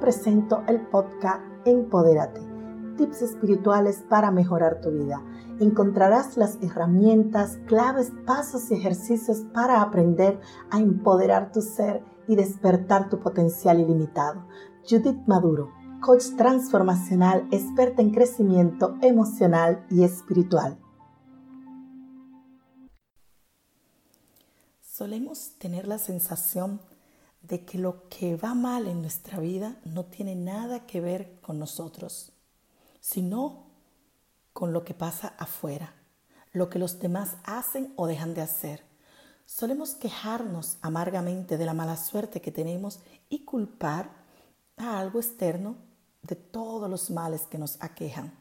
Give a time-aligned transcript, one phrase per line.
[0.00, 2.40] presento el podcast Empodérate,
[2.96, 5.22] tips espirituales para mejorar tu vida.
[5.60, 10.40] Encontrarás las herramientas, claves, pasos y ejercicios para aprender
[10.70, 14.46] a empoderar tu ser y despertar tu potencial ilimitado.
[14.88, 15.70] Judith Maduro,
[16.00, 20.78] coach transformacional, experta en crecimiento emocional y espiritual.
[24.80, 26.80] Solemos tener la sensación
[27.42, 31.58] de que lo que va mal en nuestra vida no tiene nada que ver con
[31.58, 32.32] nosotros,
[33.00, 33.66] sino
[34.52, 35.94] con lo que pasa afuera,
[36.52, 38.84] lo que los demás hacen o dejan de hacer.
[39.46, 44.10] Solemos quejarnos amargamente de la mala suerte que tenemos y culpar
[44.76, 45.76] a algo externo
[46.22, 48.38] de todos los males que nos aquejan.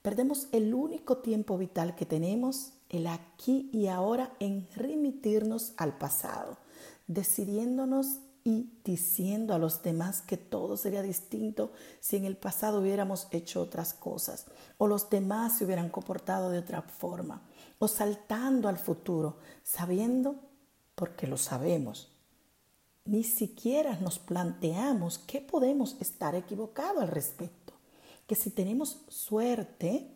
[0.00, 6.56] Perdemos el único tiempo vital que tenemos, el aquí y ahora, en remitirnos al pasado
[7.06, 13.28] decidiéndonos y diciendo a los demás que todo sería distinto si en el pasado hubiéramos
[13.30, 14.46] hecho otras cosas
[14.78, 17.42] o los demás se hubieran comportado de otra forma
[17.78, 20.36] o saltando al futuro sabiendo
[20.94, 22.08] porque lo sabemos.
[23.04, 27.72] Ni siquiera nos planteamos que podemos estar equivocados al respecto.
[28.28, 30.08] Que si tenemos suerte,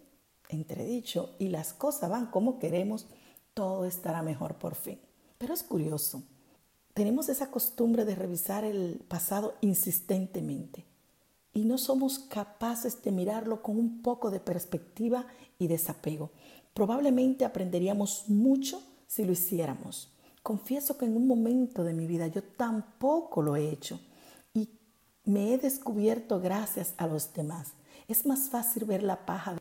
[0.48, 3.06] entredicho, y las cosas van como queremos,
[3.54, 5.00] todo estará mejor por fin.
[5.38, 6.22] Pero es curioso
[6.96, 10.86] tenemos esa costumbre de revisar el pasado insistentemente
[11.52, 15.26] y no somos capaces de mirarlo con un poco de perspectiva
[15.58, 16.30] y desapego.
[16.72, 20.10] Probablemente aprenderíamos mucho si lo hiciéramos.
[20.42, 24.00] Confieso que en un momento de mi vida yo tampoco lo he hecho
[24.54, 24.70] y
[25.24, 27.74] me he descubierto gracias a los demás.
[28.08, 29.58] Es más fácil ver la paja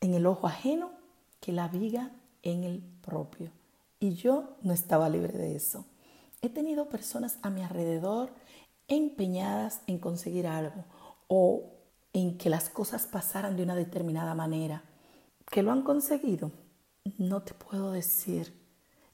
[0.00, 0.90] en el ojo ajeno
[1.38, 2.10] que la viga
[2.42, 3.52] en el propio.
[4.00, 5.84] Y yo no estaba libre de eso.
[6.44, 8.28] He tenido personas a mi alrededor
[8.86, 10.84] empeñadas en conseguir algo
[11.26, 11.72] o
[12.12, 14.84] en que las cosas pasaran de una determinada manera.
[15.50, 16.52] ¿Que lo han conseguido?
[17.16, 18.52] No te puedo decir.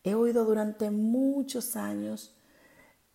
[0.02, 2.34] He oído durante muchos años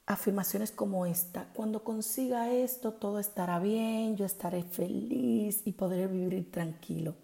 [0.05, 1.49] afirmaciones como esta.
[1.53, 7.15] Cuando consiga esto, todo estará bien, yo estaré feliz y podré vivir tranquilo.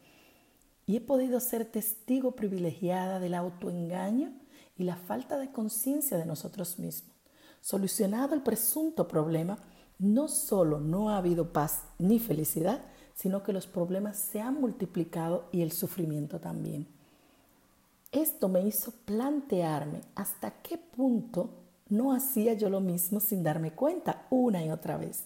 [0.86, 4.34] Y he podido ser testigo privilegiada del autoengaño
[4.82, 7.16] y la falta de conciencia de nosotros mismos.
[7.62, 9.60] Solucionado el presunto problema,
[10.00, 12.82] no solo no ha habido paz ni felicidad,
[13.14, 16.88] sino que los problemas se han multiplicado y el sufrimiento también.
[18.12, 21.52] Esto me hizo plantearme hasta qué punto
[21.88, 25.26] no hacía yo lo mismo sin darme cuenta una y otra vez.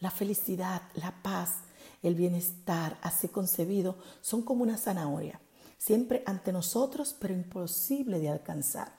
[0.00, 1.60] La felicidad, la paz,
[2.02, 5.40] el bienestar así concebido son como una zanahoria
[5.84, 8.92] siempre ante nosotros, pero imposible de alcanzar.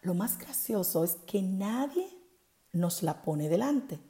[0.00, 2.08] Lo más gracioso es que nadie
[2.72, 4.00] nos la pone delante.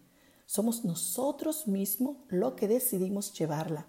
[0.46, 3.86] Somos nosotros mismos lo que decidimos llevarla.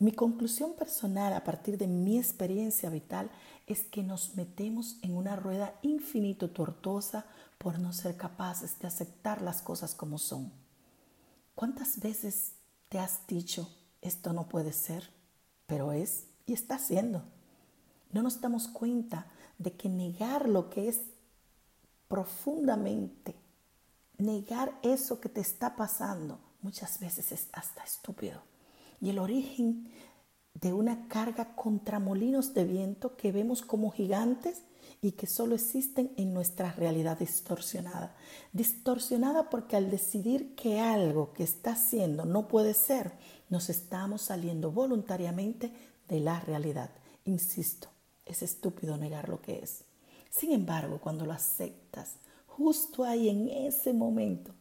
[0.00, 3.30] Mi conclusión personal a partir de mi experiencia vital
[3.68, 7.24] es que nos metemos en una rueda infinito tortuosa
[7.56, 10.52] por no ser capaces de aceptar las cosas como son.
[11.54, 12.54] ¿Cuántas veces
[12.88, 13.70] te has dicho,
[14.02, 15.08] esto no puede ser,
[15.68, 17.35] pero es y está siendo?
[18.12, 19.26] No nos damos cuenta
[19.58, 21.00] de que negar lo que es
[22.08, 23.34] profundamente,
[24.18, 28.42] negar eso que te está pasando, muchas veces es hasta estúpido.
[29.00, 29.90] Y el origen
[30.54, 34.62] de una carga contra molinos de viento que vemos como gigantes
[35.02, 38.16] y que solo existen en nuestra realidad distorsionada.
[38.52, 43.12] Distorsionada porque al decidir que algo que está haciendo no puede ser,
[43.50, 45.72] nos estamos saliendo voluntariamente
[46.08, 46.90] de la realidad.
[47.24, 47.88] Insisto,
[48.26, 49.84] es estúpido negar lo que es.
[50.28, 52.16] Sin embargo, cuando lo aceptas,
[52.46, 54.52] justo ahí en ese momento,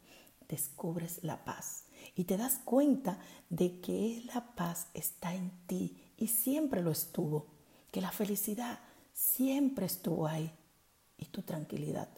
[0.48, 6.28] descubres la paz y te das cuenta de que la paz está en ti y
[6.28, 7.48] siempre lo estuvo,
[7.92, 8.80] que la felicidad
[9.12, 10.52] siempre estuvo ahí
[11.18, 12.10] y tu tranquilidad.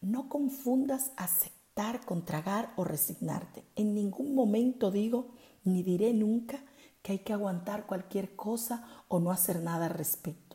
[0.00, 3.64] No confundas aceptar con tragar o resignarte.
[3.76, 5.32] En ningún momento digo
[5.64, 6.64] ni diré nunca
[7.02, 10.51] que hay que aguantar cualquier cosa o no hacer nada al respecto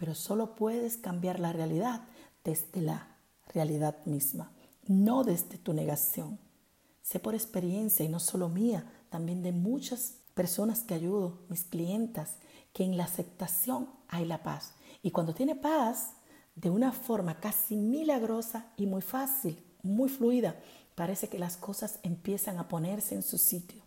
[0.00, 2.00] pero solo puedes cambiar la realidad
[2.42, 3.06] desde la
[3.52, 4.50] realidad misma,
[4.86, 6.38] no desde tu negación.
[7.02, 12.36] Sé por experiencia y no solo mía, también de muchas personas que ayudo, mis clientas,
[12.72, 14.72] que en la aceptación hay la paz.
[15.02, 16.12] Y cuando tiene paz,
[16.54, 20.56] de una forma casi milagrosa y muy fácil, muy fluida,
[20.94, 23.82] parece que las cosas empiezan a ponerse en su sitio.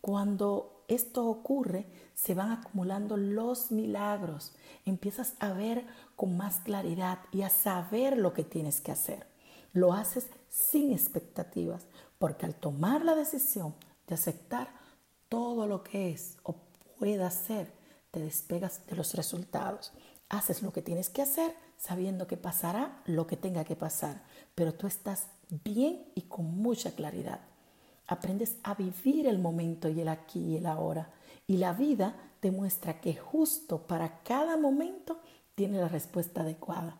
[0.00, 4.52] Cuando esto ocurre, se van acumulando los milagros.
[4.84, 5.86] Empiezas a ver
[6.16, 9.26] con más claridad y a saber lo que tienes que hacer.
[9.72, 11.86] Lo haces sin expectativas,
[12.18, 13.74] porque al tomar la decisión
[14.06, 14.68] de aceptar
[15.28, 16.56] todo lo que es o
[16.98, 17.72] pueda ser,
[18.10, 19.92] te despegas de los resultados.
[20.28, 24.22] Haces lo que tienes que hacer sabiendo que pasará lo que tenga que pasar,
[24.54, 25.26] pero tú estás
[25.64, 27.40] bien y con mucha claridad.
[28.06, 31.10] Aprendes a vivir el momento y el aquí y el ahora.
[31.46, 35.20] Y la vida te muestra que justo para cada momento
[35.54, 36.98] tiene la respuesta adecuada.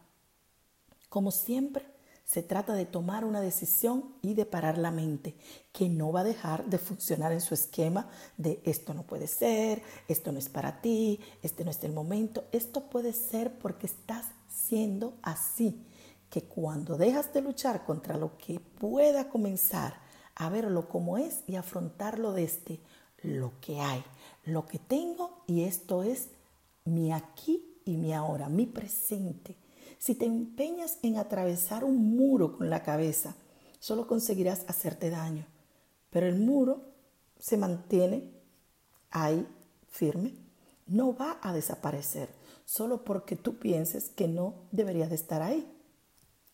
[1.08, 1.84] Como siempre,
[2.24, 5.34] se trata de tomar una decisión y de parar la mente,
[5.70, 8.08] que no va a dejar de funcionar en su esquema
[8.38, 12.44] de esto no puede ser, esto no es para ti, este no es el momento.
[12.52, 15.84] Esto puede ser porque estás siendo así,
[16.30, 20.00] que cuando dejas de luchar contra lo que pueda comenzar
[20.46, 22.80] a verlo como es y afrontarlo desde
[23.22, 24.02] lo que hay,
[24.44, 26.30] lo que tengo y esto es
[26.84, 29.56] mi aquí y mi ahora, mi presente.
[29.98, 33.36] Si te empeñas en atravesar un muro con la cabeza,
[33.78, 35.46] solo conseguirás hacerte daño.
[36.10, 36.82] Pero el muro
[37.38, 38.28] se mantiene
[39.10, 39.46] ahí
[39.88, 40.34] firme.
[40.88, 42.28] No va a desaparecer
[42.64, 45.72] solo porque tú pienses que no debería de estar ahí.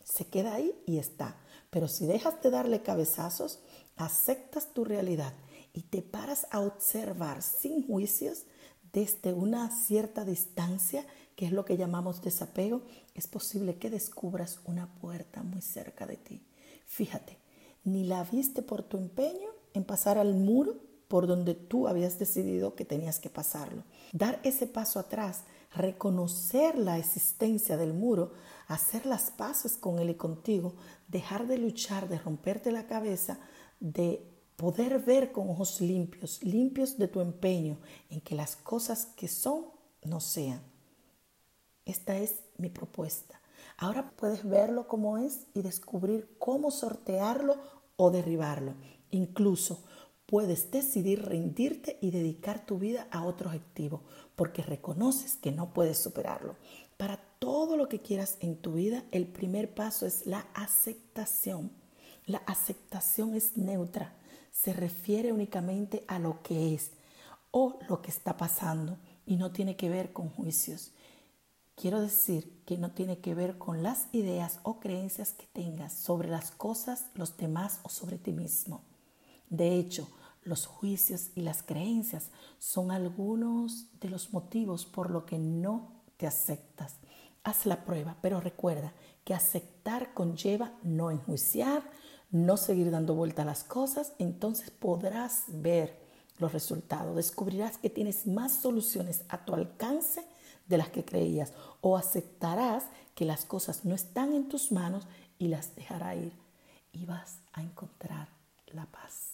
[0.05, 1.37] Se queda ahí y está.
[1.71, 3.61] Pero si dejas de darle cabezazos,
[3.97, 5.35] aceptas tu realidad
[5.73, 8.45] y te paras a observar sin juicios
[8.93, 11.07] desde una cierta distancia,
[11.37, 12.83] que es lo que llamamos desapego,
[13.15, 16.43] es posible que descubras una puerta muy cerca de ti.
[16.87, 17.39] Fíjate,
[17.85, 20.77] ni la viste por tu empeño en pasar al muro
[21.07, 23.85] por donde tú habías decidido que tenías que pasarlo.
[24.13, 25.45] Dar ese paso atrás,
[25.75, 28.33] reconocer la existencia del muro,
[28.67, 30.75] hacer las paces con él y contigo,
[31.09, 33.39] dejar de luchar, de romperte la cabeza,
[33.81, 34.27] de
[34.57, 37.79] poder ver con ojos limpios, limpios de tu empeño
[38.11, 39.67] en que las cosas que son
[40.05, 40.63] no sean.
[41.85, 43.41] Esta es mi propuesta.
[43.77, 47.57] Ahora puedes verlo como es y descubrir cómo sortearlo
[47.97, 48.75] o derribarlo.
[49.11, 49.85] Incluso
[50.29, 54.03] puedes decidir rendirte y dedicar tu vida a otro objetivo
[54.37, 56.57] porque reconoces que no puedes superarlo.
[56.97, 61.73] Para todo lo que quieras en tu vida, el primer paso es la aceptación.
[62.27, 64.15] La aceptación es neutra
[64.63, 66.91] se refiere únicamente a lo que es
[67.53, 70.93] o lo que está pasando y no tiene que ver con juicios.
[71.77, 76.29] Quiero decir que no tiene que ver con las ideas o creencias que tengas sobre
[76.29, 78.83] las cosas, los demás o sobre ti mismo.
[79.49, 80.09] De hecho,
[80.49, 86.27] los juicios y las creencias son algunos de los motivos por lo que no te
[86.27, 86.97] aceptas.
[87.45, 88.93] Haz la prueba, pero recuerda
[89.25, 91.83] que aceptar conlleva no enjuiciar,
[92.31, 95.99] no seguir dando vuelta a las cosas, entonces podrás ver
[96.39, 97.17] los resultados.
[97.17, 100.25] Descubrirás que tienes más soluciones a tu alcance
[100.67, 102.85] de las que creías o aceptarás
[103.15, 105.07] que las cosas no están en tus manos
[105.39, 106.33] y las dejarás ir
[106.93, 108.29] y vas a encontrar
[108.73, 109.28] la paz.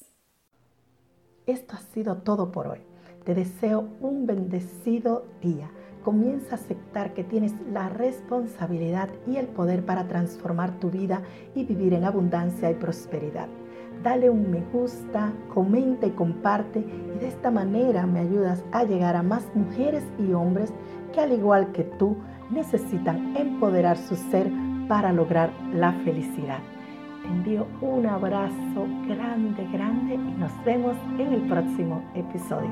[1.47, 2.81] Esto ha sido todo por hoy.
[3.25, 5.71] Te deseo un bendecido día
[6.05, 11.23] comienza a aceptar que tienes la responsabilidad y el poder para transformar tu vida
[11.55, 13.49] y vivir en abundancia y prosperidad.
[14.03, 19.17] Dale un me gusta, comenta y comparte y de esta manera me ayudas a llegar
[19.17, 20.73] a más mujeres y hombres
[21.13, 22.17] que al igual que tú
[22.51, 24.51] necesitan empoderar su ser
[24.89, 26.74] para lograr la felicidad.
[27.25, 32.69] Te envío un abrazo grande, grande y nos vemos en el próximo episodio.